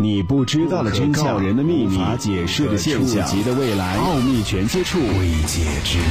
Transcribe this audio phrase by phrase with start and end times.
[0.00, 6.04] 你不知道的真相，人的秘密，无法解释的现象，级的未来，奥秘全接触，未解之谜。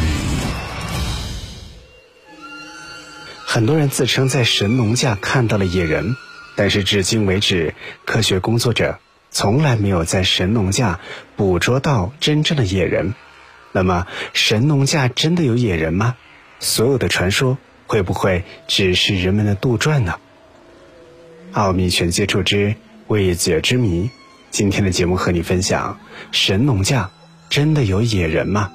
[3.45, 6.15] 很多人自称在神农架看到了野人，
[6.55, 7.75] 但是至今为止，
[8.05, 8.99] 科学工作者
[9.31, 11.01] 从来没有在神农架
[11.35, 13.13] 捕捉到真正的野人。
[13.73, 16.15] 那么，神农架真的有野人吗？
[16.61, 20.15] 所有的传说会不会只是人们的杜撰呢？
[21.51, 22.75] 奥秘全接触之。
[23.07, 24.09] 未解之谜，
[24.49, 25.99] 今天的节目和你分享：
[26.31, 27.09] 神农架
[27.49, 28.71] 真的有野人吗？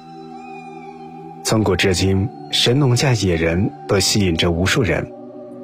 [1.43, 5.11] 从古至今，神农架野人都吸引着无数人，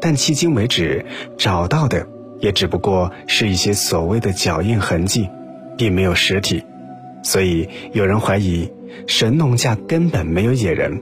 [0.02, 1.06] 但迄今为止
[1.38, 2.08] 找到的
[2.40, 5.30] 也只不过是一些所谓的脚印痕迹，
[5.78, 6.64] 并没有实体，
[7.22, 8.72] 所以有人怀疑
[9.06, 11.02] 神农架根本没有野人，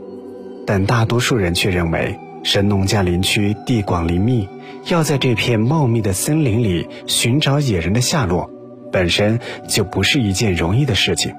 [0.67, 4.47] 但大多数人却认为神农架林区地广林密。
[4.89, 8.49] 要在这片茂密的森林里寻找野人的下落，
[8.91, 11.33] 本身就不是一件容易的事情。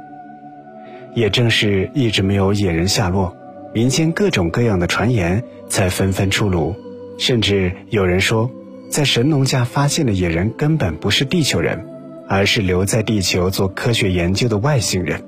[1.15, 3.37] 也正是一直没有野人下落，
[3.75, 6.75] 民间各种各样的传言才纷纷出炉，
[7.19, 8.51] 甚至有人说，
[8.91, 11.87] 在神农架发现的野人根本不是地球人，
[12.27, 15.23] 而是留在地球做科学研究的外星人。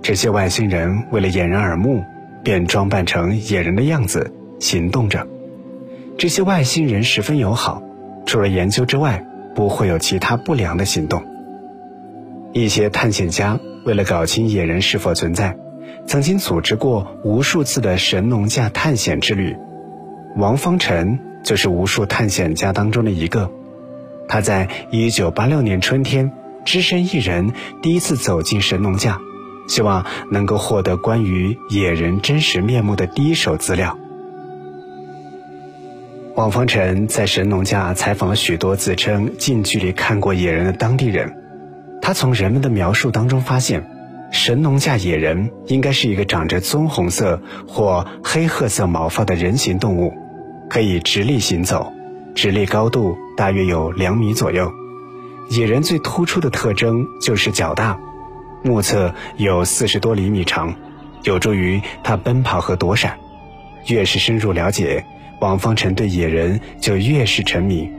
[0.00, 2.02] 这些外星人为了掩人耳目，
[2.42, 5.26] 便装扮成野人的样子行动着。
[6.16, 7.82] 这些外星人十分友好，
[8.26, 11.24] 除了研究之外，不会有其他不良的行动。
[12.52, 15.56] 一些探险家为了搞清野人是否存在，
[16.06, 19.56] 曾经组织过无数次的神农架探险之旅。
[20.36, 23.50] 王方辰就是无数探险家当中的一个。
[24.28, 26.32] 他在1986年春天，
[26.64, 27.52] 只身一人
[27.82, 29.18] 第一次走进神农架，
[29.68, 33.98] 希望能够获得关于野人真实面目的第一手资料。
[36.36, 41.32] 王方辰在神农架采访了许多自称近距离看过野人的当地人，
[42.02, 43.88] 他从人们的描述当中发现，
[44.32, 50.12] 神农架野人应该是一个长着棕红色或黑褐色毛发的人形动物，
[50.68, 51.92] 可以直立行走，
[52.34, 54.72] 直立高度大约有两米左右。
[55.50, 57.96] 野人最突出的特征就是脚大，
[58.64, 60.74] 目测有四十多厘米长，
[61.22, 63.16] 有助于他奔跑和躲闪。
[63.86, 65.04] 越是深入了解。
[65.40, 67.90] 王方辰对野人就越是沉迷，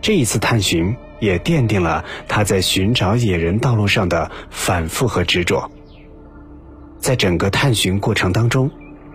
[0.00, 5.70] 这一次探寻也奠定了他在寻找野人道路上的反复和执着。
[6.98, 8.70] 在整个探寻过程当中，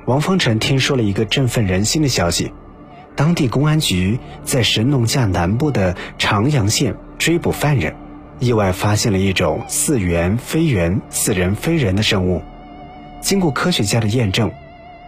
[0.05, 2.51] 王方辰听说了一个振奋人心的消息：
[3.15, 7.95] 当地公安局在神农架南部的长阳县追捕犯人，
[8.39, 12.41] 意外发现了一种似猿非猿、似人非人的生物。
[13.21, 14.51] 经过科学家的验证。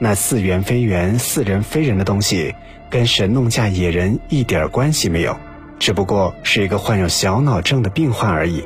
[0.01, 2.55] 那似猿非猿、似人非人的东西，
[2.89, 5.37] 跟神农架野人一点关系没有，
[5.77, 8.63] 只不过是一个患有小脑症的病患而已。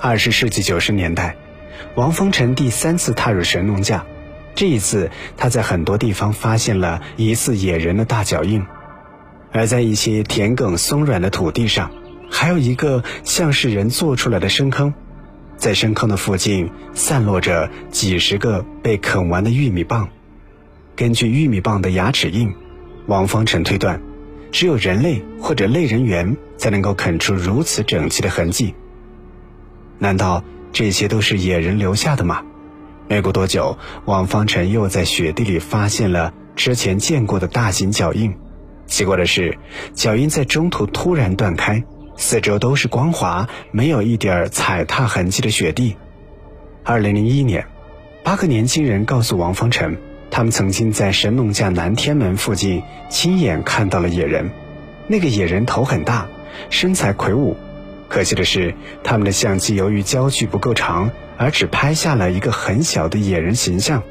[0.00, 1.36] 二十世纪九十年代，
[1.94, 4.06] 王风尘第三次踏入神农架，
[4.54, 8.64] 这一次他在很多地方发现了疑似野人的大脚印，
[9.52, 11.90] 而在一些田埂松软的土地上，
[12.30, 14.94] 还有一个像是人做出来的深坑。
[15.58, 20.08] 在深坑的附近散落着几十个被啃完的玉米棒。
[20.96, 22.54] 根据玉米棒的牙齿印，
[23.06, 24.00] 王方辰推断，
[24.50, 28.74] 只有人类或者类人猿才能够啃出如此整齐的痕迹。
[29.98, 30.42] 难道
[30.72, 32.42] 这些都是野人留下的吗？
[33.08, 38.34] 没过多久，王方辰又在雪地里发现了之前见过的大型脚印。
[38.86, 39.58] 奇怪的是，
[39.92, 41.84] 脚印在中途突然断开。
[42.20, 45.96] 四周都是光滑、没有一点踩踏痕迹的雪地。
[46.82, 47.64] 二零零一年，
[48.24, 49.96] 八个年轻人告诉王方成，
[50.28, 54.50] 他们曾经在神农架南天门附近亲眼看到了野人。
[55.06, 56.26] 那个野人头很大，
[56.70, 57.56] 身材魁梧。
[58.08, 58.74] 可惜的是，
[59.04, 64.02] 他们的相机由于焦距不够长，而只拍下了一个很小的野人形象。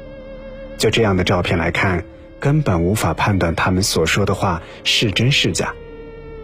[0.78, 2.04] 就这样的照片来看，
[2.40, 5.74] 根本无法判断他们所说的话是真是假。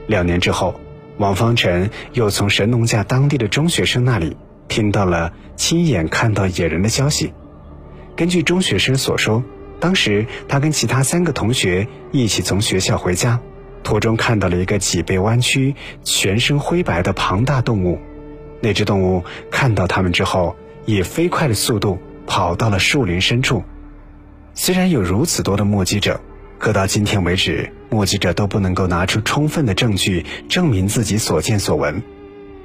[0.06, 0.78] 两年之后。
[1.18, 4.36] 王方辰又从神农架当地的中学生那里
[4.66, 7.32] 听到了亲眼看到野人的消息。
[8.16, 9.42] 根据中学生所说，
[9.78, 13.40] 当时他跟其他三个同学一起从学校回家，
[13.84, 18.00] 途中看到了一个脊背弯曲、全身灰白的庞大动物。
[18.60, 23.62] 那只动物看到他们之后，以飞快的速度跑到了树林深处。
[24.54, 26.20] 虽然有如此多的目击者。
[26.58, 32.02] 可到今天为止，目击者都不能够拿出充分的证据证明自己所见所闻，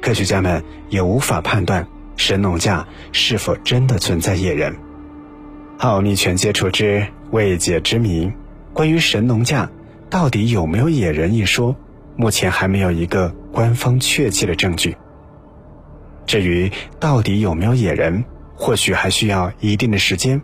[0.01, 4.75] 科学家们也无法判断神农架是否真的存在野人。
[5.79, 8.31] 奥秘全接触之未解之谜，
[8.73, 9.69] 关于神农架
[10.09, 11.75] 到底有没有野人一说，
[12.15, 14.95] 目前还没有一个官方确切的证据。
[16.25, 18.23] 至于到底有没有野人，
[18.55, 20.41] 或许还需要一定的时间，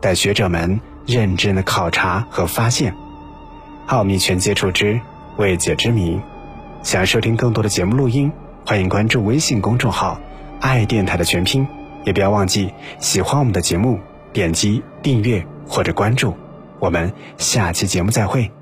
[0.00, 2.94] 待学者们认真的考察和发现。
[3.86, 5.00] 奥秘全接触之
[5.38, 6.20] 未解之谜。
[6.82, 8.30] 想要收听更多的节目录音，
[8.66, 10.20] 欢迎关注微信公众号
[10.60, 11.66] “爱电台”的全拼，
[12.04, 12.70] 也不要忘记
[13.00, 13.98] 喜欢我们的节目，
[14.32, 16.36] 点击订阅或者关注。
[16.78, 18.57] 我们下期节目再会。